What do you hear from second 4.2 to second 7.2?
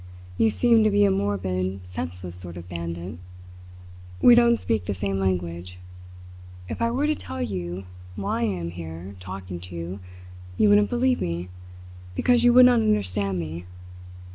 don't speak the same language. If I were to